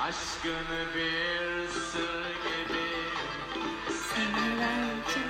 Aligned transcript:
Aşkın 0.00 0.66
bir 0.94 1.68
sır 1.68 2.24
gibi 2.44 2.86
Senelerce 3.88 5.26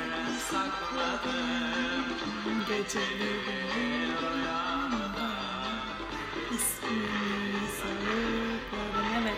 sakladım 0.50 2.06
geceleri 2.68 4.08
rüyamda 4.20 5.30
ismini 6.54 7.68
sayıkladım. 7.80 9.06
Evet. 9.22 9.36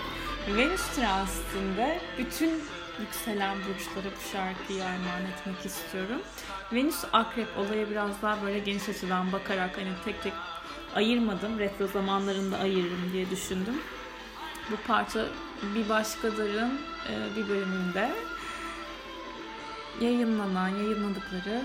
Venüs 0.56 0.88
transitinde 0.96 2.00
bütün 2.18 2.62
yükselen 3.00 3.56
burçlara 3.58 4.14
bu 4.16 4.32
şarkıyı 4.32 4.84
armağan 4.84 5.26
etmek 5.32 5.66
istiyorum. 5.66 6.22
Venüs 6.72 7.04
akrep 7.12 7.48
olaya 7.58 7.90
biraz 7.90 8.22
daha 8.22 8.42
böyle 8.42 8.58
geniş 8.58 8.88
açıdan 8.88 9.32
bakarak 9.32 9.78
hani 9.78 9.92
tek 10.04 10.22
tek 10.22 10.32
ayırmadım. 10.94 11.58
Retro 11.58 11.86
zamanlarında 11.86 12.58
ayırırım 12.58 13.10
diye 13.12 13.30
düşündüm. 13.30 13.74
Bu 14.70 14.76
parça 14.86 15.26
bir 15.74 15.88
başkalarının 15.88 16.80
e, 17.08 17.36
bir 17.36 17.48
bölümünde 17.48 18.10
yayınlanan, 20.00 20.68
yayınladıkları 20.68 21.62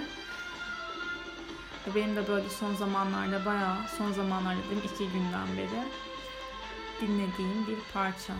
benim 1.96 2.16
de 2.16 2.28
böyle 2.28 2.50
son 2.50 2.76
zamanlarda 2.76 3.46
bayağı, 3.46 3.78
son 3.98 4.12
zamanlarda 4.12 4.60
dedim 4.66 4.82
iki 4.86 5.10
günden 5.10 5.48
beri 5.58 5.84
dinlediğim 7.02 7.68
bir 7.68 7.78
parça. 7.94 8.34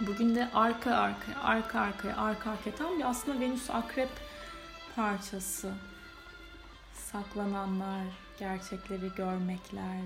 Bugün 0.00 0.34
de 0.34 0.50
arka 0.54 0.96
arkaya, 0.96 1.42
arka 1.42 1.80
arkaya, 1.80 2.16
arka 2.16 2.50
arkaya 2.50 2.76
tam 2.76 2.98
bir 2.98 3.10
aslında 3.10 3.40
Venüs 3.40 3.70
Akrep 3.70 4.08
parçası. 4.96 5.72
Saklananlar, 6.94 8.04
gerçekleri 8.38 9.14
görmekler, 9.16 10.00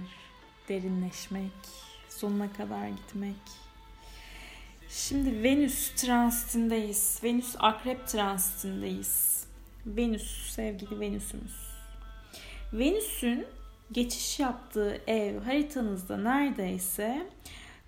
derinleşmek, 0.69 1.88
sonuna 2.19 2.53
kadar 2.53 2.89
gitmek. 2.89 3.37
Şimdi 4.89 5.43
Venüs 5.43 5.91
transitindeyiz. 5.91 7.21
Venüs 7.25 7.57
Akrep 7.59 8.09
transitindeyiz. 8.09 9.45
Venüs, 9.87 10.53
sevgili 10.53 11.01
Venüs'ümüz. 11.01 11.69
Venüs'ün 12.73 13.47
geçiş 13.93 14.41
yaptığı 14.41 15.01
ev 15.07 15.41
haritanızda 15.41 16.17
neredeyse 16.17 17.27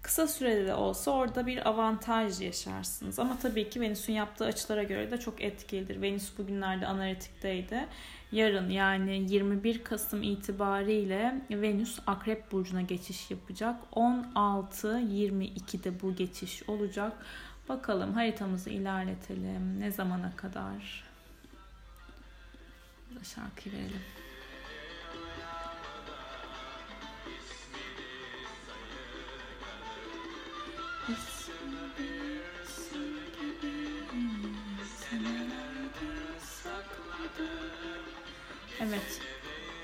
kısa 0.02 0.26
sürede 0.26 0.66
de 0.66 0.74
olsa 0.74 1.10
orada 1.10 1.46
bir 1.46 1.68
avantaj 1.68 2.40
yaşarsınız. 2.40 3.18
Ama 3.18 3.38
tabii 3.42 3.70
ki 3.70 3.80
Venüs'ün 3.80 4.12
yaptığı 4.12 4.44
açılara 4.44 4.82
göre 4.82 5.10
de 5.10 5.20
çok 5.20 5.42
etkilidir. 5.42 6.02
Venüs 6.02 6.38
bugünlerde 6.38 6.86
analitikteydi. 6.86 7.86
Yarın 8.32 8.70
yani 8.70 9.32
21 9.32 9.84
Kasım 9.84 10.22
itibariyle 10.22 11.42
Venüs 11.50 11.98
Akrep 12.06 12.52
Burcu'na 12.52 12.82
geçiş 12.82 13.30
yapacak. 13.30 13.80
16-22'de 13.92 16.00
bu 16.02 16.14
geçiş 16.14 16.68
olacak. 16.68 17.12
Bakalım 17.68 18.14
haritamızı 18.14 18.70
ilerletelim. 18.70 19.80
Ne 19.80 19.90
zamana 19.90 20.36
kadar? 20.36 21.04
Şarkıyı 23.22 23.74
verelim. 23.74 24.00
Evet. 38.88 39.20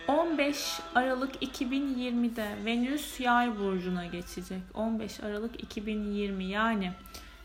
15 0.08 0.80
Aralık 0.94 1.42
2020'de 1.42 2.48
Venüs 2.64 3.20
Yay 3.20 3.58
burcuna 3.58 4.06
geçecek. 4.06 4.60
15 4.74 5.20
Aralık 5.20 5.62
2020 5.62 6.44
yani 6.44 6.92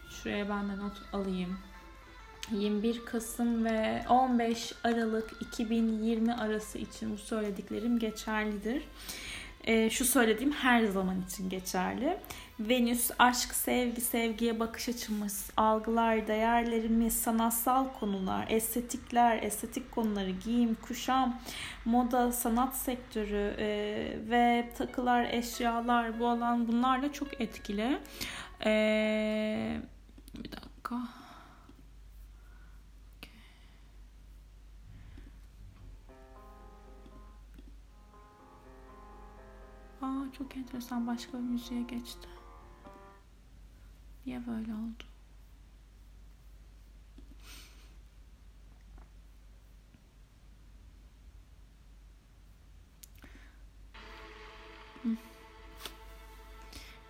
şuraya 0.09 0.49
ben 0.49 0.69
de 0.69 0.77
not 0.77 1.01
alayım. 1.13 1.57
21 2.51 3.05
Kasım 3.05 3.65
ve 3.65 4.03
15 4.09 4.73
Aralık 4.83 5.29
2020 5.41 6.33
arası 6.33 6.77
için 6.77 7.13
bu 7.13 7.17
söylediklerim 7.17 7.99
geçerlidir. 7.99 8.83
E, 9.63 9.89
şu 9.89 10.05
söylediğim 10.05 10.51
her 10.51 10.85
zaman 10.85 11.21
için 11.21 11.49
geçerli. 11.49 12.17
Venüs, 12.59 13.11
aşk, 13.19 13.53
sevgi, 13.55 14.01
sevgiye 14.01 14.59
bakış 14.59 14.89
açımız, 14.89 15.49
algılar, 15.57 16.27
değerlerimiz, 16.27 17.13
sanatsal 17.21 17.85
konular, 17.99 18.45
estetikler, 18.49 19.43
estetik 19.43 19.91
konuları, 19.91 20.29
giyim, 20.29 20.77
kuşam, 20.81 21.39
moda, 21.85 22.31
sanat 22.31 22.75
sektörü 22.75 23.55
e, 23.57 23.67
ve 24.29 24.69
takılar, 24.77 25.27
eşyalar 25.31 26.19
bu 26.19 26.27
alan 26.27 26.67
bunlarla 26.67 27.13
çok 27.13 27.41
etkili. 27.41 27.99
E, 28.65 29.81
bir 30.35 30.51
dakika. 30.51 31.20
Aa 40.01 40.33
çok 40.37 40.57
enteresan 40.57 41.07
başka 41.07 41.33
bir 41.33 41.43
müziğe 41.43 41.81
geçti. 41.81 42.27
Niye 44.25 44.47
böyle 44.47 44.73
oldu? 44.73 45.03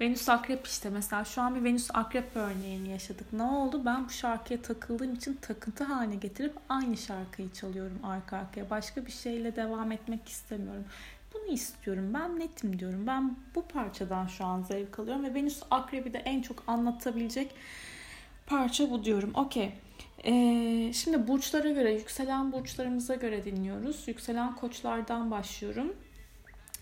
Venüs 0.01 0.29
Akrep 0.29 0.67
işte 0.67 0.89
mesela 0.89 1.25
şu 1.25 1.41
an 1.41 1.55
bir 1.55 1.63
Venüs 1.63 1.89
Akrep 1.93 2.35
örneğini 2.35 2.89
yaşadık. 2.89 3.33
Ne 3.33 3.43
oldu? 3.43 3.81
Ben 3.85 4.05
bu 4.05 4.09
şarkıya 4.09 4.61
takıldığım 4.61 5.13
için 5.13 5.33
takıntı 5.33 5.83
haline 5.83 6.15
getirip 6.15 6.53
aynı 6.69 6.97
şarkıyı 6.97 7.53
çalıyorum 7.53 7.99
arka 8.03 8.37
arkaya. 8.37 8.69
Başka 8.69 9.05
bir 9.05 9.11
şeyle 9.11 9.55
devam 9.55 9.91
etmek 9.91 10.29
istemiyorum. 10.29 10.85
Bunu 11.33 11.53
istiyorum. 11.53 12.13
Ben 12.13 12.39
netim 12.39 12.79
diyorum. 12.79 13.07
Ben 13.07 13.35
bu 13.55 13.67
parçadan 13.67 14.27
şu 14.27 14.45
an 14.45 14.61
zevk 14.61 14.99
alıyorum 14.99 15.23
ve 15.23 15.33
Venüs 15.33 15.63
Akrep'i 15.71 16.13
de 16.13 16.17
en 16.17 16.41
çok 16.41 16.63
anlatabilecek 16.67 17.51
parça 18.47 18.91
bu 18.91 19.03
diyorum. 19.03 19.31
Okey. 19.33 19.71
Ee, 20.25 20.91
şimdi 20.93 21.27
burçlara 21.27 21.69
göre, 21.69 21.93
yükselen 21.93 22.51
burçlarımıza 22.51 23.15
göre 23.15 23.43
dinliyoruz. 23.43 24.03
Yükselen 24.07 24.55
koçlardan 24.55 25.31
başlıyorum. 25.31 25.93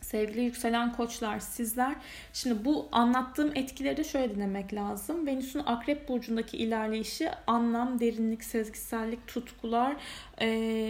Sevgili 0.02 0.42
yükselen 0.42 0.94
koçlar 0.94 1.40
sizler. 1.40 1.96
Şimdi 2.34 2.66
bu 2.66 2.88
anlattığım 2.92 3.52
etkileri 3.56 3.98
de 3.98 4.04
şöyle 4.04 4.36
dinlemek 4.36 4.74
lazım. 4.74 5.28
Venüs'ün 5.28 5.62
akrep 5.66 6.10
burcundaki 6.10 6.58
ilerleyişi 6.58 7.30
anlam, 7.48 8.00
derinlik, 8.00 8.44
sezgisellik, 8.44 9.28
tutkular, 9.28 9.96
e, 10.42 10.48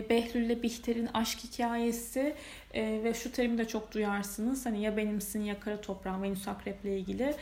Behlül 0.10 0.42
ile 0.42 0.64
Bihter'in 0.64 1.10
aşk 1.14 1.40
hikayesi 1.40 2.36
e, 2.74 3.02
ve 3.04 3.14
şu 3.14 3.32
terimi 3.32 3.58
de 3.58 3.68
çok 3.68 3.94
duyarsınız. 3.94 4.66
Hani 4.66 4.82
ya 4.82 4.98
benimsin 4.98 5.42
ya 5.42 5.60
kara 5.60 5.82
toprağın 5.82 6.24
Venüs 6.24 6.48
akrep 6.48 6.86
ile 6.86 7.00
ilgili 7.00 7.36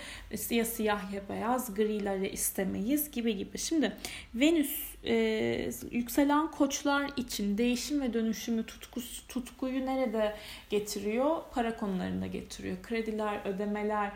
ya 0.49 0.65
siyah 0.65 1.13
ya 1.13 1.21
beyaz 1.29 1.73
grileri 1.73 2.29
istemeyiz 2.29 3.11
gibi 3.11 3.37
gibi. 3.37 3.57
Şimdi 3.57 3.97
Venüs 4.35 4.96
e, 5.03 5.71
yükselen 5.91 6.51
koçlar 6.51 7.11
için 7.17 7.57
değişim 7.57 8.01
ve 8.01 8.13
dönüşümü 8.13 8.65
tutkusu, 8.65 9.27
tutkuyu 9.27 9.85
nerede 9.85 10.35
getiriyor? 10.69 11.37
Para 11.51 11.77
konularında 11.77 12.27
getiriyor. 12.27 12.77
Krediler, 12.83 13.41
ödemeler, 13.45 14.11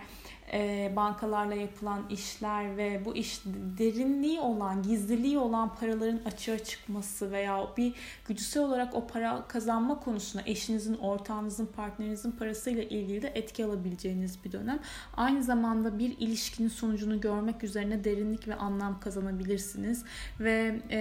e, 0.53 0.91
bankalarla 0.95 1.55
yapılan 1.55 2.09
işler 2.09 2.77
ve 2.77 3.05
bu 3.05 3.15
iş 3.15 3.41
derinliği 3.79 4.39
olan, 4.39 4.83
gizliliği 4.83 5.37
olan 5.37 5.75
paraların 5.75 6.19
açığa 6.25 6.59
çıkması 6.59 7.31
veya 7.31 7.67
bir 7.77 7.93
güdüsel 8.27 8.63
olarak 8.63 8.95
o 8.95 9.07
para 9.07 9.45
kazanma 9.47 9.99
konusunda 9.99 10.43
eşinizin, 10.45 10.97
ortağınızın, 10.97 11.65
partnerinizin 11.65 12.31
parasıyla 12.31 12.83
ilgili 12.83 13.21
de 13.21 13.31
etki 13.35 13.65
alabileceğiniz 13.65 14.43
bir 14.45 14.51
dönem. 14.51 14.79
Aynı 15.17 15.43
zamanda 15.43 15.99
bir 15.99 16.17
ilişkinin 16.17 16.67
sonucunu 16.67 17.21
görmek 17.21 17.63
üzerine 17.63 18.03
derinlik 18.03 18.47
ve 18.47 18.55
anlam 18.55 18.99
kazanabilirsiniz 18.99 20.05
ve 20.39 20.70
e, 20.89 20.99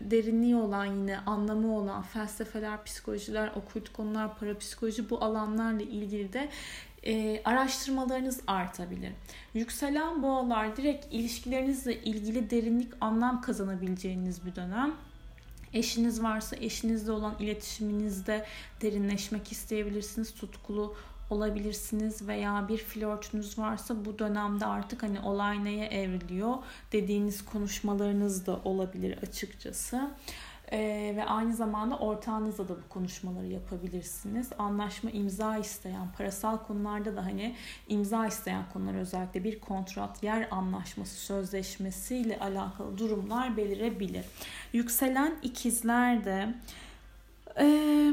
derinliği 0.00 0.56
olan 0.56 0.84
yine 0.84 1.18
anlamı 1.18 1.76
olan 1.76 2.02
felsefeler, 2.02 2.84
psikolojiler, 2.84 3.52
okült 3.56 3.92
konular, 3.92 4.38
parapsikoloji 4.38 5.10
bu 5.10 5.24
alanlarla 5.24 5.82
ilgili 5.82 6.32
de 6.32 6.48
e, 7.06 7.42
araştırmalarınız 7.44 8.40
artabilir. 8.46 9.12
Yükselen 9.54 10.22
boğalar 10.22 10.76
direkt 10.76 11.06
ilişkilerinizle 11.10 12.02
ilgili 12.02 12.50
derinlik 12.50 12.92
anlam 13.00 13.40
kazanabileceğiniz 13.40 14.46
bir 14.46 14.54
dönem. 14.54 14.94
Eşiniz 15.72 16.22
varsa 16.22 16.56
eşinizle 16.56 17.12
olan 17.12 17.34
iletişiminizde 17.38 18.46
derinleşmek 18.82 19.52
isteyebilirsiniz. 19.52 20.34
Tutkulu 20.34 20.96
olabilirsiniz 21.30 22.28
veya 22.28 22.68
bir 22.68 22.78
flörtünüz 22.78 23.58
varsa 23.58 24.04
bu 24.04 24.18
dönemde 24.18 24.66
artık 24.66 25.02
hani 25.02 25.20
olay 25.20 25.64
neye 25.64 25.86
evriliyor 25.86 26.54
dediğiniz 26.92 27.44
konuşmalarınız 27.44 28.46
da 28.46 28.60
olabilir 28.64 29.18
açıkçası. 29.22 30.10
Ee, 30.72 31.12
ve 31.16 31.24
aynı 31.24 31.54
zamanda 31.54 31.98
ortağınızla 31.98 32.68
da 32.68 32.76
bu 32.76 32.88
konuşmaları 32.88 33.46
yapabilirsiniz. 33.46 34.50
Anlaşma 34.58 35.10
imza 35.10 35.56
isteyen, 35.56 36.08
parasal 36.18 36.56
konularda 36.56 37.16
da 37.16 37.24
hani 37.24 37.54
imza 37.88 38.26
isteyen 38.26 38.64
konular 38.72 38.94
özellikle 38.94 39.44
bir 39.44 39.60
kontrat, 39.60 40.22
yer 40.22 40.48
anlaşması, 40.50 41.14
sözleşmesiyle 41.14 42.38
alakalı 42.38 42.98
durumlar 42.98 43.56
belirebilir. 43.56 44.24
Yükselen 44.72 45.36
ikizler 45.42 46.24
de 46.24 46.54
ee, 47.60 48.12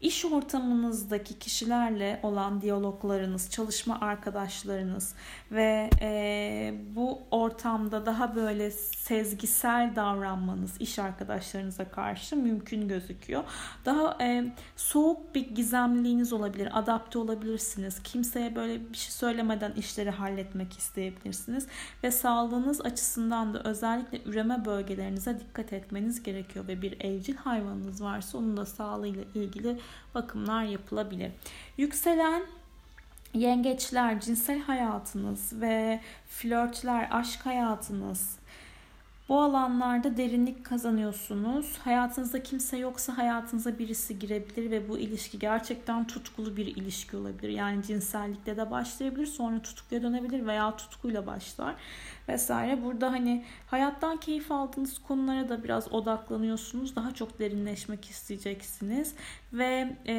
İş 0.00 0.24
ortamınızdaki 0.24 1.38
kişilerle 1.38 2.20
olan 2.22 2.60
diyaloglarınız, 2.60 3.50
çalışma 3.50 4.00
arkadaşlarınız 4.00 5.14
ve 5.52 5.90
e, 6.00 6.74
bu 6.96 7.18
ortamda 7.30 8.06
daha 8.06 8.34
böyle 8.34 8.70
sezgisel 8.70 9.92
davranmanız 9.96 10.80
iş 10.80 10.98
arkadaşlarınıza 10.98 11.90
karşı 11.90 12.36
mümkün 12.36 12.88
gözüküyor. 12.88 13.44
Daha 13.84 14.16
e, 14.20 14.52
soğuk 14.76 15.34
bir 15.34 15.54
gizemliğiniz 15.54 16.32
olabilir, 16.32 16.78
adapte 16.78 17.18
olabilirsiniz. 17.18 18.02
Kimseye 18.02 18.56
böyle 18.56 18.90
bir 18.92 18.96
şey 18.96 19.12
söylemeden 19.12 19.72
işleri 19.72 20.10
halletmek 20.10 20.78
isteyebilirsiniz 20.78 21.66
ve 22.04 22.10
sağlığınız 22.10 22.80
açısından 22.80 23.54
da 23.54 23.62
özellikle 23.62 24.22
üreme 24.24 24.64
bölgelerinize 24.64 25.40
dikkat 25.40 25.72
etmeniz 25.72 26.22
gerekiyor 26.22 26.68
ve 26.68 26.82
bir 26.82 27.00
evcil 27.00 27.36
hayvanınız 27.36 28.02
varsa 28.02 28.38
onun 28.38 28.56
da 28.56 28.66
sağlığıyla 28.66 29.24
ilgili 29.34 29.78
bakımlar 30.14 30.62
yapılabilir. 30.62 31.32
Yükselen 31.76 32.42
yengeçler, 33.34 34.20
cinsel 34.20 34.60
hayatınız 34.60 35.60
ve 35.60 36.00
flörtler, 36.28 37.08
aşk 37.10 37.46
hayatınız, 37.46 38.38
bu 39.28 39.40
alanlarda 39.40 40.16
derinlik 40.16 40.64
kazanıyorsunuz. 40.64 41.78
Hayatınızda 41.78 42.42
kimse 42.42 42.76
yoksa 42.76 43.18
hayatınıza 43.18 43.78
birisi 43.78 44.18
girebilir 44.18 44.70
ve 44.70 44.88
bu 44.88 44.98
ilişki 44.98 45.38
gerçekten 45.38 46.06
tutkulu 46.06 46.56
bir 46.56 46.66
ilişki 46.66 47.16
olabilir. 47.16 47.48
Yani 47.48 47.82
cinsellikle 47.82 48.56
de 48.56 48.70
başlayabilir, 48.70 49.26
sonra 49.26 49.62
tutkuya 49.62 50.02
dönebilir 50.02 50.46
veya 50.46 50.76
tutkuyla 50.76 51.26
başlar 51.26 51.74
vesaire. 52.28 52.84
Burada 52.84 53.12
hani 53.12 53.44
hayattan 53.66 54.16
keyif 54.16 54.52
aldığınız 54.52 54.98
konulara 54.98 55.48
da 55.48 55.64
biraz 55.64 55.92
odaklanıyorsunuz. 55.92 56.96
Daha 56.96 57.14
çok 57.14 57.38
derinleşmek 57.38 58.04
isteyeceksiniz 58.04 59.14
ve 59.52 59.96
e, 60.06 60.14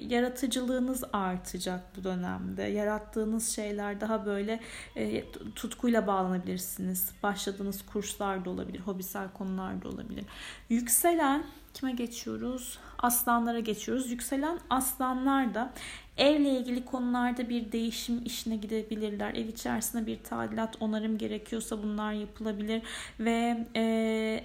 yaratıcılığınız 0.00 1.04
artacak 1.12 1.96
bu 1.96 2.04
dönemde. 2.04 2.62
Yarattığınız 2.62 3.48
şeyler 3.48 4.00
daha 4.00 4.26
böyle 4.26 4.60
e, 4.96 5.24
tutkuyla 5.54 6.06
bağlanabilirsiniz. 6.06 7.12
Başladığınız 7.22 7.86
kurslar 7.86 8.44
da 8.44 8.50
olabilir, 8.50 8.80
hobisel 8.80 9.28
konular 9.32 9.82
da 9.82 9.88
olabilir. 9.88 10.24
Yükselen 10.68 11.44
kime 11.76 11.92
geçiyoruz? 11.92 12.78
Aslanlara 12.98 13.60
geçiyoruz. 13.60 14.10
Yükselen 14.10 14.58
aslanlar 14.70 15.54
da 15.54 15.72
Evle 16.16 16.50
ilgili 16.50 16.84
konularda 16.84 17.48
bir 17.48 17.72
değişim 17.72 18.24
işine 18.24 18.56
gidebilirler. 18.56 19.34
Ev 19.34 19.48
içerisinde 19.48 20.06
bir 20.06 20.22
tadilat, 20.22 20.76
onarım 20.80 21.18
gerekiyorsa 21.18 21.82
bunlar 21.82 22.12
yapılabilir 22.12 22.82
ve 23.20 23.66
e, 23.74 23.82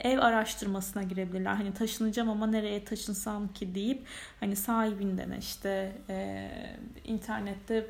ev 0.04 0.20
araştırmasına 0.20 1.04
girebilirler. 1.04 1.54
Hani 1.54 1.74
taşınacağım 1.74 2.30
ama 2.30 2.48
nereye 2.48 2.86
taşınsam 2.86 3.48
ki 3.54 3.76
deyip 3.76 4.08
hani 4.40 4.56
sahibinden 4.56 5.32
işte 5.32 5.92
e, 6.10 6.48
internette 7.06 7.88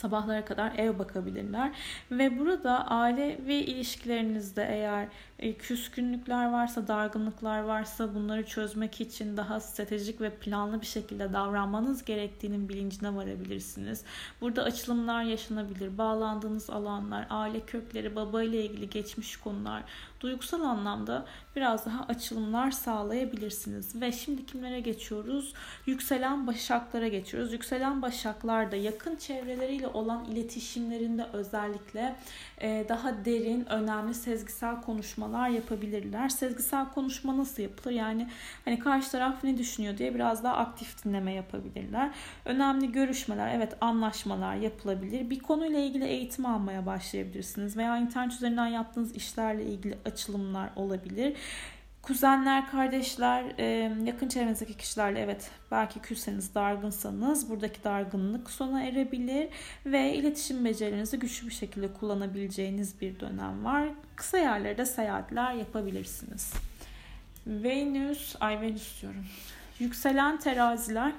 sabahlara 0.00 0.44
kadar 0.44 0.72
ev 0.78 0.98
bakabilirler. 0.98 1.72
Ve 2.10 2.38
burada 2.38 2.86
ailevi 2.86 3.54
ilişkilerinizde 3.54 4.66
eğer 4.70 5.08
e, 5.38 5.54
küskünlükler 5.54 6.52
varsa, 6.52 6.88
dargınlıklar 6.88 7.60
varsa 7.60 8.14
bunları 8.14 8.46
çözmek 8.46 9.00
için 9.00 9.36
daha 9.36 9.60
stratejik 9.60 10.20
ve 10.20 10.30
planlı 10.30 10.80
bir 10.80 10.86
şekilde 10.86 11.32
davranmanız 11.32 12.04
gerektiğinin 12.04 12.68
bilincine 12.68 13.14
varabilirsiniz. 13.14 14.04
Burada 14.40 14.62
açılımlar 14.62 15.22
yaşanabilir. 15.22 15.98
Bağlandığınız 15.98 16.70
alanlar, 16.70 17.26
aile 17.30 17.60
kökleri, 17.60 18.16
baba 18.16 18.42
ile 18.42 18.64
ilgili 18.64 18.90
geçmiş 18.90 19.36
konular, 19.36 19.82
duygusal 20.20 20.60
anlamda 20.60 21.26
biraz 21.56 21.86
daha 21.86 22.04
açılımlar 22.04 22.70
sağlayabilirsiniz. 22.70 24.00
Ve 24.00 24.12
şimdi 24.12 24.46
kimlere 24.46 24.80
geçiyoruz? 24.80 25.54
Yükselen 25.86 26.46
başaklara 26.46 27.08
geçiyoruz. 27.08 27.52
Yükselen 27.52 28.02
başaklar 28.02 28.72
da 28.72 28.76
yakın 28.76 29.16
çevreleriyle 29.16 29.88
olan 29.88 30.24
iletişimlerinde 30.24 31.26
özellikle 31.32 32.16
e, 32.60 32.84
daha 32.88 33.24
derin, 33.24 33.66
önemli 33.72 34.14
sezgisel 34.14 34.80
konuşmalar 34.80 35.48
yapabilirler. 35.48 36.28
Sezgisel 36.28 36.88
konuşma 36.88 37.36
nasıl 37.36 37.62
yapılır? 37.62 37.94
Yani 37.94 38.28
hani 38.64 38.78
karşı 38.78 39.10
taraf 39.10 39.44
ne 39.44 39.58
düşünüyor 39.58 39.98
diye 39.98 40.14
biraz 40.14 40.44
daha 40.44 40.56
aktif 40.56 41.04
dinleme 41.04 41.32
yapabilirler. 41.32 42.10
Önemli 42.44 42.92
görüşmeler, 42.92 43.54
evet 43.54 43.76
anlaşmalar 43.80 44.54
yapılabilir. 44.54 45.30
Bir 45.30 45.40
konuyla 45.40 45.78
ilgili 45.78 46.04
eğitim 46.04 46.46
almaya 46.46 46.86
başlayabilirsiniz 46.86 47.76
veya 47.76 47.98
internet 47.98 48.32
üzerinden 48.32 48.66
yaptığınız 48.66 49.16
işlerle 49.16 49.64
ilgili 49.64 49.98
açılımlar 50.04 50.70
olabilir. 50.76 51.36
Kuzenler, 52.02 52.70
kardeşler, 52.70 53.44
yakın 54.06 54.28
çevrenizdeki 54.28 54.76
kişilerle 54.76 55.20
evet 55.20 55.50
belki 55.70 56.00
küsseniz, 56.00 56.54
dargınsanız 56.54 57.50
buradaki 57.50 57.84
dargınlık 57.84 58.50
sona 58.50 58.82
erebilir 58.82 59.48
ve 59.86 60.14
iletişim 60.14 60.64
becerilerinizi 60.64 61.18
güçlü 61.18 61.46
bir 61.46 61.52
şekilde 61.52 61.92
kullanabileceğiniz 61.92 63.00
bir 63.00 63.20
dönem 63.20 63.64
var. 63.64 63.88
Kısa 64.16 64.38
yerlerde 64.38 64.86
seyahatler 64.86 65.54
yapabilirsiniz. 65.54 66.52
Venüs, 67.46 68.36
ay 68.40 68.60
Venüs 68.60 69.02
diyorum. 69.02 69.24
Yükselen 69.78 70.38
teraziler 70.38 71.12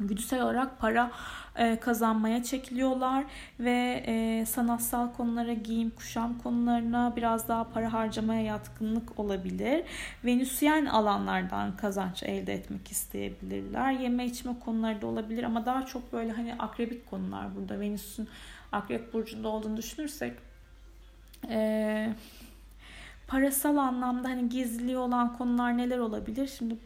güdüsel 0.00 0.42
olarak 0.42 0.78
para 0.78 1.10
e, 1.56 1.80
kazanmaya 1.80 2.42
çekiliyorlar 2.42 3.24
ve 3.60 4.04
e, 4.06 4.46
sanatsal 4.46 5.12
konulara, 5.12 5.52
giyim, 5.52 5.90
kuşam 5.90 6.38
konularına 6.38 7.12
biraz 7.16 7.48
daha 7.48 7.64
para 7.64 7.92
harcamaya 7.92 8.42
yatkınlık 8.42 9.18
olabilir. 9.20 9.84
Venüsyen 10.24 10.86
alanlardan 10.86 11.76
kazanç 11.76 12.22
elde 12.22 12.54
etmek 12.54 12.90
isteyebilirler. 12.90 13.92
Yeme 13.92 14.26
içme 14.26 14.52
konuları 14.64 15.02
da 15.02 15.06
olabilir 15.06 15.42
ama 15.42 15.66
daha 15.66 15.86
çok 15.86 16.12
böyle 16.12 16.32
hani 16.32 16.54
akrebik 16.54 17.10
konular 17.10 17.56
burada. 17.56 17.80
Venüs'ün 17.80 18.28
akrep 18.72 19.12
burcunda 19.12 19.48
olduğunu 19.48 19.76
düşünürsek 19.76 20.32
e, 21.48 22.12
parasal 23.26 23.76
anlamda 23.76 24.28
hani 24.28 24.48
gizli 24.48 24.96
olan 24.96 25.36
konular 25.38 25.78
neler 25.78 25.98
olabilir? 25.98 26.50
Şimdi 26.58 26.76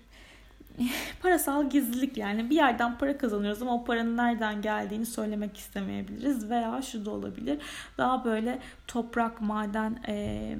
parasal 1.22 1.70
gizlilik 1.70 2.16
yani. 2.16 2.50
Bir 2.50 2.56
yerden 2.56 2.98
para 2.98 3.18
kazanıyoruz 3.18 3.62
ama 3.62 3.74
o 3.74 3.84
paranın 3.84 4.16
nereden 4.16 4.62
geldiğini 4.62 5.06
söylemek 5.06 5.56
istemeyebiliriz 5.56 6.50
veya 6.50 6.82
şu 6.82 7.04
da 7.04 7.10
olabilir. 7.10 7.58
Daha 7.98 8.24
böyle 8.24 8.58
toprak 8.86 9.40
maden 9.40 9.98
e, 10.08 10.56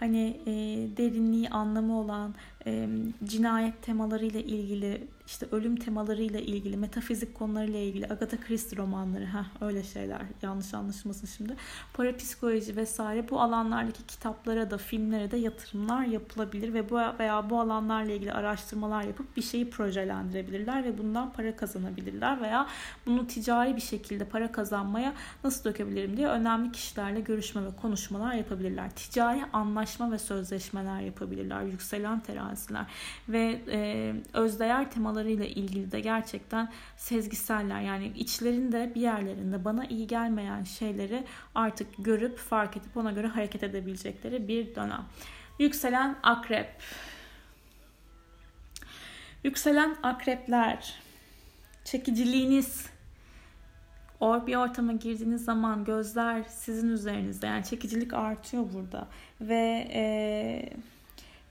hani 0.00 0.40
e, 0.46 0.52
derinliği 0.96 1.48
anlamı 1.48 1.98
olan 1.98 2.34
e, 2.66 2.88
cinayet 3.24 3.82
temalarıyla 3.82 4.40
ilgili 4.40 5.08
işte 5.26 5.46
ölüm 5.52 5.76
temalarıyla 5.76 6.40
ilgili 6.40 6.76
metafizik 6.76 7.34
konularıyla 7.34 7.78
ilgili 7.78 8.06
Agatha 8.06 8.36
Christie 8.40 8.78
romanları 8.78 9.24
ha 9.24 9.46
öyle 9.60 9.82
şeyler 9.82 10.22
yanlış 10.42 10.74
anlaşılmasın 10.74 11.26
şimdi 11.26 11.56
parapsikoloji 11.92 12.76
vesaire 12.76 13.30
bu 13.30 13.40
alanlardaki 13.40 14.06
kitaplara 14.06 14.70
da 14.70 14.78
filmlere 14.78 15.30
de 15.30 15.36
yatırımlar 15.36 16.04
yapılabilir 16.04 16.74
ve 16.74 16.90
bu 16.90 16.96
veya 17.18 17.50
bu 17.50 17.60
alanlarla 17.60 18.12
ilgili 18.12 18.32
araştırmalar 18.32 19.02
yapıp 19.02 19.36
bir 19.36 19.42
şeyi 19.42 19.70
projelendirebilirler 19.70 20.84
ve 20.84 20.98
bundan 20.98 21.32
para 21.32 21.56
kazanabilirler 21.56 22.40
veya 22.40 22.66
bunu 23.06 23.26
ticari 23.26 23.76
bir 23.76 23.80
şekilde 23.80 24.24
para 24.24 24.52
kazanmaya 24.52 25.14
nasıl 25.44 25.64
dökebilirim 25.64 26.16
diye 26.16 26.28
önemli 26.28 26.72
kişilerle 26.72 27.20
görüşme 27.20 27.64
ve 27.64 27.76
konuşmalar 27.82 28.34
yapabilirler. 28.34 28.90
Ticari 28.90 29.44
anlaşma 29.52 30.12
ve 30.12 30.18
sözleşmeler 30.18 31.00
yapabilirler. 31.00 31.62
Yükselen 31.62 32.20
teraziler 32.20 32.86
ve 33.28 33.60
e, 33.70 34.14
özdeğer 34.32 34.90
temalarıyla 35.14 35.44
ilgili 35.44 35.92
de 35.92 36.00
gerçekten 36.00 36.68
sezgiseller 36.96 37.80
yani 37.80 38.12
içlerinde 38.16 38.92
bir 38.94 39.00
yerlerinde 39.00 39.64
bana 39.64 39.84
iyi 39.84 40.06
gelmeyen 40.06 40.64
şeyleri 40.64 41.24
artık 41.54 41.88
görüp 41.98 42.38
fark 42.38 42.76
edip 42.76 42.96
ona 42.96 43.12
göre 43.12 43.26
hareket 43.26 43.62
edebilecekleri 43.62 44.48
bir 44.48 44.74
dönem. 44.74 45.04
Yükselen 45.58 46.16
akrep. 46.22 46.68
Yükselen 49.44 49.96
akrepler. 50.02 50.94
Çekiciliğiniz 51.84 52.94
Or 54.20 54.46
bir 54.46 54.56
ortama 54.56 54.92
girdiğiniz 54.92 55.44
zaman 55.44 55.84
gözler 55.84 56.44
sizin 56.48 56.88
üzerinizde. 56.88 57.46
Yani 57.46 57.64
çekicilik 57.64 58.14
artıyor 58.14 58.64
burada. 58.74 59.08
Ve 59.40 59.88
e, 59.94 60.04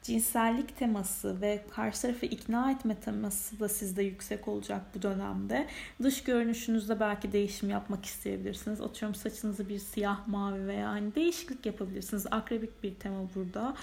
cinsellik 0.03 0.77
teması 0.77 1.41
ve 1.41 1.65
karşı 1.69 2.01
tarafı 2.01 2.25
ikna 2.25 2.72
etme 2.72 2.95
teması 2.95 3.60
da 3.60 3.69
sizde 3.69 4.03
yüksek 4.03 4.48
olacak 4.48 4.81
bu 4.95 5.01
dönemde. 5.01 5.67
Dış 6.03 6.24
görünüşünüzde 6.24 7.00
belki 7.00 7.31
değişim 7.31 7.69
yapmak 7.69 8.05
isteyebilirsiniz. 8.05 8.81
Atıyorum 8.81 9.15
saçınızı 9.15 9.69
bir 9.69 9.79
siyah 9.79 10.27
mavi 10.27 10.67
veya 10.67 10.89
hani 10.89 11.15
değişiklik 11.15 11.65
yapabilirsiniz. 11.65 12.25
Akrebik 12.31 12.83
bir 12.83 12.95
tema 12.95 13.29
burada. 13.36 13.75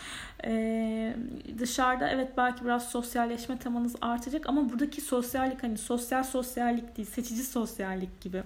Ee, 0.44 1.16
dışarıda 1.58 2.08
evet 2.08 2.32
belki 2.36 2.64
biraz 2.64 2.90
sosyalleşme 2.90 3.58
temanız 3.58 3.96
artacak 4.00 4.48
ama 4.48 4.70
buradaki 4.70 5.00
sosyallik 5.00 5.62
hani 5.62 5.78
sosyal 5.78 6.22
sosyallik 6.22 6.96
değil 6.96 7.08
seçici 7.08 7.44
sosyallik 7.44 8.20
gibi 8.20 8.42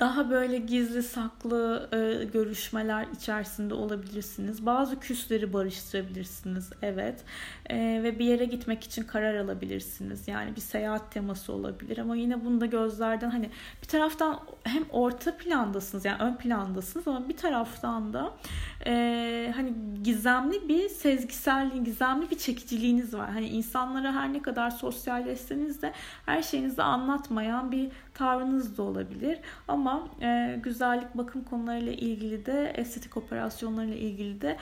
daha 0.00 0.30
böyle 0.30 0.58
gizli 0.58 1.02
saklı 1.02 1.88
e, 1.92 2.24
görüşmeler 2.24 3.06
içerisinde 3.16 3.74
olabilirsiniz. 3.74 4.66
Bazı 4.66 5.00
küsleri 5.00 5.52
barıştırabilirsiniz. 5.52 6.70
Evet. 6.82 7.24
E, 7.70 7.76
ve 8.02 8.18
bir 8.18 8.24
yere 8.24 8.44
gitmek 8.44 8.84
için 8.84 9.02
karar 9.02 9.34
alabilirsiniz. 9.34 10.28
Yani 10.28 10.56
bir 10.56 10.60
seyahat 10.60 11.12
teması 11.12 11.52
olabilir 11.52 11.98
ama 11.98 12.16
yine 12.16 12.44
bunda 12.44 12.66
gözlerden 12.66 13.30
hani 13.30 13.50
bir 13.82 13.88
taraftan 13.88 14.40
hem 14.64 14.84
orta 14.90 15.36
plandasınız 15.36 16.04
yani 16.04 16.22
ön 16.22 16.36
plandasınız 16.36 17.08
ama 17.08 17.28
bir 17.28 17.36
taraftan 17.36 18.12
da 18.12 18.34
e, 18.86 19.52
hani 19.56 19.74
gizemli 20.02 20.68
bir 20.68 20.88
sezgisel, 20.88 21.84
gizemli 21.84 22.30
bir 22.30 22.38
çekiciliğiniz 22.38 23.14
var. 23.14 23.30
Hani 23.30 23.48
insanlara 23.48 24.14
her 24.14 24.32
ne 24.32 24.42
kadar 24.42 24.70
sosyalleşseniz 24.70 25.82
de 25.82 25.92
her 26.26 26.42
şeyinizi 26.42 26.82
anlatmayan 26.82 27.72
bir 27.72 27.90
tavrınız 28.14 28.78
da 28.78 28.82
olabilir. 28.82 29.38
Ama 29.68 30.08
e, 30.22 30.58
güzellik 30.62 31.14
bakım 31.14 31.44
konularıyla 31.44 31.92
ilgili 31.92 32.46
de 32.46 32.72
estetik 32.76 33.16
operasyonlarıyla 33.16 33.96
ilgili 33.96 34.40
de 34.40 34.56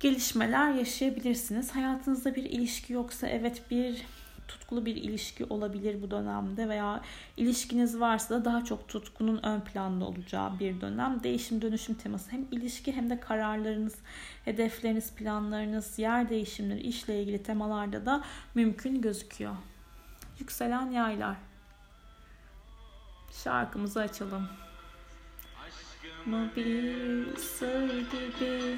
gelişmeler 0.00 0.70
yaşayabilirsiniz. 0.70 1.70
Hayatınızda 1.70 2.34
bir 2.34 2.44
ilişki 2.44 2.92
yoksa 2.92 3.26
evet 3.26 3.62
bir 3.70 4.04
tutkulu 4.48 4.86
bir 4.86 4.96
ilişki 4.96 5.44
olabilir 5.44 6.02
bu 6.02 6.10
dönemde 6.10 6.68
veya 6.68 7.00
ilişkiniz 7.36 8.00
varsa 8.00 8.34
da 8.34 8.44
daha 8.44 8.64
çok 8.64 8.88
tutkunun 8.88 9.42
ön 9.42 9.60
planda 9.60 10.04
olacağı 10.04 10.58
bir 10.58 10.80
dönem. 10.80 11.22
Değişim 11.22 11.62
dönüşüm 11.62 11.94
teması 11.94 12.32
hem 12.32 12.46
ilişki 12.50 12.92
hem 12.92 13.10
de 13.10 13.20
kararlarınız, 13.20 13.94
hedefleriniz, 14.44 15.14
planlarınız, 15.14 15.98
yer 15.98 16.28
değişimleri, 16.28 16.80
işle 16.80 17.22
ilgili 17.22 17.42
temalarda 17.42 18.06
da 18.06 18.24
mümkün 18.54 19.00
gözüküyor. 19.00 19.56
Yükselen 20.38 20.90
yaylar. 20.90 21.36
Şarkımızı 23.42 24.00
açalım. 24.00 24.48
Mı 26.26 26.50
bir 26.56 27.36
sır 27.36 27.88
gibi 27.88 28.76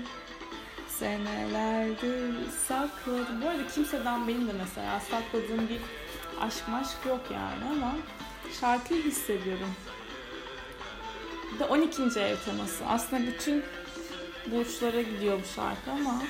senelerdir 0.88 2.50
sakladım. 2.68 3.42
Bu 3.42 3.48
arada 3.48 3.66
kimseden 3.66 4.28
benim 4.28 4.48
de 4.48 4.52
mesela 4.52 5.00
sakladığım 5.00 5.68
bir 5.68 5.80
aşk 6.40 6.68
maşk 6.68 7.06
yok 7.06 7.20
yani 7.32 7.64
ama 7.70 7.94
şarkıyı 8.60 9.04
hissediyorum. 9.04 9.74
Bir 11.54 11.58
de 11.58 11.64
12. 11.64 12.02
ev 12.02 12.36
teması. 12.36 12.86
Aslında 12.86 13.26
bütün 13.26 13.64
burçlara 14.46 15.02
gidiyor 15.02 15.38
bu 15.42 15.46
şarkı 15.54 15.90
ama 15.90 16.22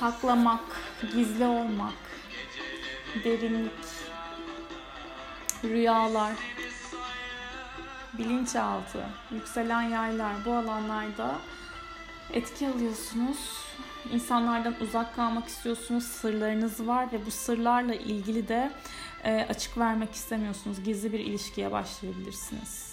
saklamak, 0.00 0.64
gizli 1.14 1.44
olmak, 1.44 1.92
derinlik, 3.24 3.72
rüyalar, 5.64 6.32
bilinçaltı, 8.20 9.06
yükselen 9.30 9.82
yaylar 9.82 10.32
bu 10.46 10.52
alanlarda 10.52 11.38
etki 12.32 12.68
alıyorsunuz. 12.68 13.38
İnsanlardan 14.12 14.74
uzak 14.80 15.14
kalmak 15.16 15.48
istiyorsunuz. 15.48 16.04
Sırlarınız 16.04 16.86
var 16.86 17.12
ve 17.12 17.26
bu 17.26 17.30
sırlarla 17.30 17.94
ilgili 17.94 18.48
de 18.48 18.72
e, 19.24 19.46
açık 19.48 19.78
vermek 19.78 20.12
istemiyorsunuz. 20.12 20.84
Gizli 20.84 21.12
bir 21.12 21.18
ilişkiye 21.18 21.72
başlayabilirsiniz. 21.72 22.90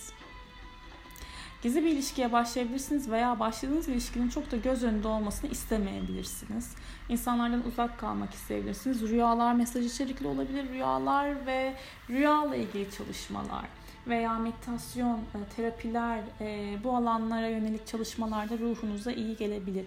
Gizli 1.61 1.83
bir 1.83 1.89
ilişkiye 1.89 2.31
başlayabilirsiniz 2.31 3.11
veya 3.11 3.39
başladığınız 3.39 3.87
ilişkinin 3.87 4.29
çok 4.29 4.51
da 4.51 4.57
göz 4.57 4.83
önünde 4.83 5.07
olmasını 5.07 5.51
istemeyebilirsiniz. 5.51 6.75
İnsanlardan 7.09 7.67
uzak 7.67 7.99
kalmak 7.99 8.33
isteyebilirsiniz. 8.33 9.01
Rüyalar 9.01 9.53
mesaj 9.53 9.85
içerikli 9.85 10.27
olabilir. 10.27 10.69
Rüyalar 10.69 11.45
ve 11.45 11.73
rüyayla 12.09 12.55
ilgili 12.55 12.91
çalışmalar 12.91 13.65
veya 14.09 14.33
meditasyon, 14.33 15.17
e, 15.17 15.55
terapiler 15.55 16.19
e, 16.41 16.77
bu 16.83 16.95
alanlara 16.95 17.47
yönelik 17.47 17.87
çalışmalarda 17.87 18.57
ruhunuza 18.57 19.11
iyi 19.11 19.37
gelebilir. 19.37 19.85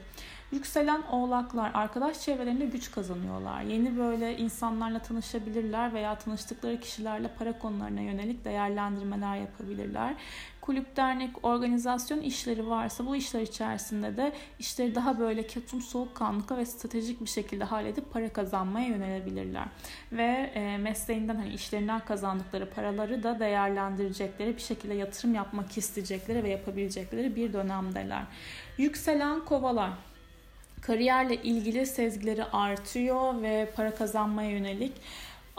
Yükselen 0.53 1.03
oğlaklar 1.03 1.71
arkadaş 1.75 2.21
çevrelerinde 2.21 2.67
güç 2.67 2.91
kazanıyorlar. 2.91 3.63
Yeni 3.63 3.99
böyle 3.99 4.37
insanlarla 4.37 4.99
tanışabilirler 4.99 5.95
veya 5.95 6.19
tanıştıkları 6.19 6.81
kişilerle 6.81 7.29
para 7.39 7.59
konularına 7.59 8.01
yönelik 8.01 8.45
değerlendirmeler 8.45 9.37
yapabilirler 9.37 10.15
kulüp, 10.61 10.97
dernek, 10.97 11.45
organizasyon 11.45 12.21
işleri 12.21 12.69
varsa 12.69 13.07
bu 13.07 13.17
işler 13.17 13.41
içerisinde 13.41 14.17
de 14.17 14.33
işleri 14.59 14.95
daha 14.95 15.19
böyle 15.19 15.47
ketum, 15.47 15.81
soğukkanlıkla 15.81 16.57
ve 16.57 16.67
stratejik 16.67 17.21
bir 17.21 17.29
şekilde 17.29 17.65
halledip 17.65 18.13
para 18.13 18.29
kazanmaya 18.29 18.87
yönelebilirler. 18.87 19.67
Ve 20.13 20.51
e, 20.55 20.79
mesleğinden 20.79 21.37
hani 21.37 21.55
işlerinden 21.55 22.01
kazandıkları 22.01 22.71
paraları 22.71 23.23
da 23.23 23.41
değerlendirecekleri 23.41 24.57
bir 24.57 24.63
şekilde 24.63 24.95
yatırım 24.95 25.35
yapmak 25.35 25.79
isteyecekleri 25.79 26.45
ve 26.45 26.49
yapabilecekleri 26.49 27.37
bir 27.37 27.53
dönemdeler. 27.53 28.23
Yükselen 28.79 29.45
kovalar 29.45 29.91
kariyerle 30.81 31.43
ilgili 31.43 31.87
sezgileri 31.87 32.45
artıyor 32.45 33.43
ve 33.43 33.73
para 33.77 33.95
kazanmaya 33.95 34.51
yönelik 34.51 34.93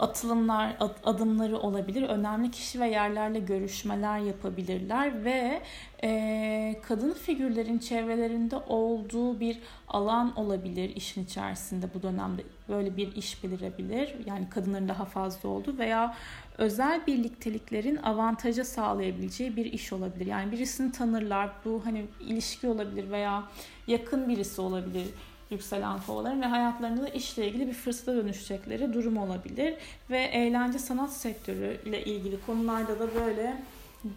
atılımlar, 0.02 0.76
adımları 1.04 1.58
olabilir. 1.58 2.02
Önemli 2.02 2.50
kişi 2.50 2.80
ve 2.80 2.88
yerlerle 2.88 3.40
görüşmeler 3.40 4.18
yapabilirler 4.18 5.24
ve 5.24 5.62
e, 6.04 6.80
kadın 6.88 7.12
figürlerin 7.12 7.78
çevrelerinde 7.78 8.56
olduğu 8.56 9.40
bir 9.40 9.58
alan 9.88 10.38
olabilir 10.38 10.96
işin 10.96 11.24
içerisinde 11.24 11.86
bu 11.94 12.02
dönemde 12.02 12.42
böyle 12.68 12.96
bir 12.96 13.16
iş 13.16 13.44
belirebilir. 13.44 14.14
Yani 14.26 14.50
kadınların 14.50 14.88
daha 14.88 15.04
fazla 15.04 15.48
olduğu 15.48 15.78
veya 15.78 16.14
özel 16.58 17.06
birlikteliklerin 17.06 17.96
avantaja 17.96 18.64
sağlayabileceği 18.64 19.56
bir 19.56 19.64
iş 19.64 19.92
olabilir. 19.92 20.26
Yani 20.26 20.52
birisini 20.52 20.92
tanırlar. 20.92 21.50
Bu 21.64 21.82
hani 21.84 22.06
ilişki 22.20 22.68
olabilir 22.68 23.10
veya 23.10 23.44
yakın 23.86 24.28
birisi 24.28 24.60
olabilir 24.60 25.06
yükselen 25.52 26.00
kovaların 26.06 26.42
ve 26.42 26.46
hayatlarında 26.46 27.02
da 27.02 27.08
işle 27.08 27.48
ilgili 27.48 27.66
bir 27.66 27.72
fırsata 27.72 28.14
dönüşecekleri 28.16 28.92
durum 28.92 29.16
olabilir. 29.16 29.74
Ve 30.10 30.18
eğlence 30.18 30.78
sanat 30.78 31.12
sektörü 31.12 31.80
ile 31.84 32.04
ilgili 32.04 32.36
konularda 32.46 32.98
da 32.98 33.14
böyle 33.14 33.62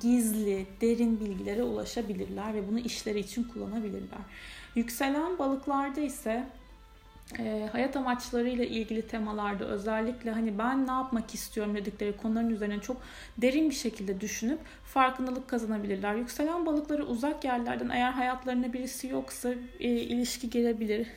gizli, 0.01 0.65
derin 0.81 1.19
bilgilere 1.19 1.63
ulaşabilirler 1.63 2.53
ve 2.53 2.67
bunu 2.67 2.79
işleri 2.79 3.19
için 3.19 3.43
kullanabilirler. 3.43 4.19
Yükselen 4.75 5.39
balıklarda 5.39 6.01
ise 6.01 6.47
e, 7.39 7.69
hayat 7.71 7.95
amaçlarıyla 7.95 8.65
ilgili 8.65 9.07
temalarda 9.07 9.65
özellikle 9.65 10.31
hani 10.31 10.57
ben 10.57 10.87
ne 10.87 10.91
yapmak 10.91 11.33
istiyorum 11.33 11.75
dedikleri 11.75 12.17
konuların 12.17 12.49
üzerine 12.49 12.79
çok 12.79 12.97
derin 13.37 13.69
bir 13.69 13.75
şekilde 13.75 14.21
düşünüp 14.21 14.59
farkındalık 14.83 15.47
kazanabilirler. 15.47 16.15
Yükselen 16.15 16.65
balıkları 16.65 17.05
uzak 17.05 17.43
yerlerden 17.45 17.89
eğer 17.89 18.11
hayatlarında 18.11 18.73
birisi 18.73 19.07
yoksa 19.07 19.53
e, 19.79 19.89
ilişki 19.89 20.49
gelebilir. 20.49 21.07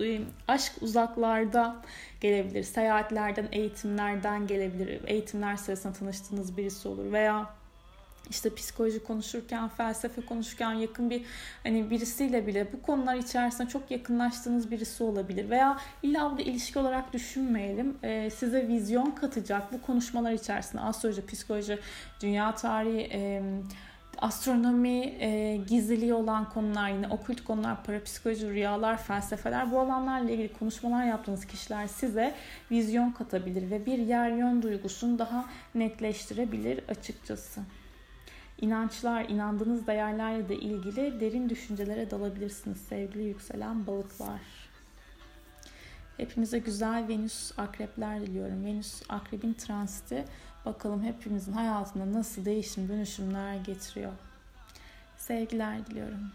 E, 0.00 0.20
aşk 0.48 0.72
uzaklarda 0.80 1.76
gelebilir. 2.20 2.62
Seyahatlerden, 2.62 3.48
eğitimlerden 3.52 4.46
gelebilir. 4.46 5.00
Eğitimler 5.06 5.56
sırasında 5.56 5.92
tanıştığınız 5.92 6.56
birisi 6.56 6.88
olur 6.88 7.12
veya 7.12 7.58
işte 8.30 8.54
psikoloji 8.54 9.04
konuşurken, 9.04 9.68
felsefe 9.68 10.26
konuşurken 10.26 10.72
yakın 10.72 11.10
bir 11.10 11.24
hani 11.62 11.90
birisiyle 11.90 12.46
bile 12.46 12.72
bu 12.72 12.82
konular 12.82 13.14
içerisinde 13.14 13.68
çok 13.68 13.90
yakınlaştığınız 13.90 14.70
birisi 14.70 15.02
olabilir. 15.04 15.50
Veya 15.50 15.78
illa 16.02 16.32
bu 16.32 16.38
da 16.38 16.42
ilişki 16.42 16.78
olarak 16.78 17.12
düşünmeyelim. 17.12 17.96
Ee, 18.02 18.30
size 18.30 18.68
vizyon 18.68 19.10
katacak 19.10 19.72
bu 19.72 19.82
konuşmalar 19.82 20.32
içerisinde 20.32 20.82
astroloji, 20.82 21.26
psikoloji, 21.26 21.78
dünya 22.20 22.54
tarihi, 22.54 23.08
e, 23.12 23.42
astronomi, 24.20 24.98
e, 24.98 25.56
gizliliği 25.68 26.14
olan 26.14 26.48
konular, 26.48 26.88
yine 26.88 27.08
okült 27.08 27.44
konular, 27.44 27.84
parapsikoloji, 27.84 28.50
rüyalar, 28.50 29.02
felsefeler 29.02 29.70
bu 29.70 29.80
alanlarla 29.80 30.30
ilgili 30.30 30.52
konuşmalar 30.52 31.04
yaptığınız 31.04 31.46
kişiler 31.46 31.86
size 31.86 32.34
vizyon 32.70 33.10
katabilir 33.10 33.70
ve 33.70 33.86
bir 33.86 33.98
yer 33.98 34.30
yön 34.30 34.62
duygusunu 34.62 35.18
daha 35.18 35.44
netleştirebilir 35.74 36.80
açıkçası 36.88 37.60
inançlar, 38.60 39.24
inandığınız 39.28 39.86
değerlerle 39.86 40.48
de 40.48 40.56
ilgili 40.56 41.20
derin 41.20 41.48
düşüncelere 41.48 42.10
dalabilirsiniz 42.10 42.78
sevgili 42.78 43.24
yükselen 43.24 43.86
balıklar. 43.86 44.40
Hepinize 46.16 46.58
güzel 46.58 47.08
Venüs 47.08 47.58
akrepler 47.58 48.20
diliyorum. 48.20 48.64
Venüs 48.64 49.02
akrebin 49.08 49.54
transiti 49.54 50.24
bakalım 50.64 51.02
hepimizin 51.02 51.52
hayatında 51.52 52.12
nasıl 52.12 52.44
değişim 52.44 52.88
dönüşümler 52.88 53.56
getiriyor. 53.56 54.12
Sevgiler 55.16 55.86
diliyorum. 55.86 56.32